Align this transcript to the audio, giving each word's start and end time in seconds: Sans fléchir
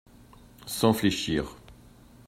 Sans 0.65 0.93
fléchir 0.93 1.55